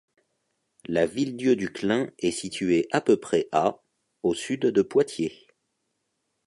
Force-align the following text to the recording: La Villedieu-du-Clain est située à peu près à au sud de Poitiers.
La 0.87 1.05
Villedieu-du-Clain 1.05 2.09
est 2.17 2.31
située 2.31 2.87
à 2.91 3.01
peu 3.01 3.17
près 3.17 3.47
à 3.51 3.83
au 4.23 4.33
sud 4.33 4.61
de 4.61 4.81
Poitiers. 4.81 5.45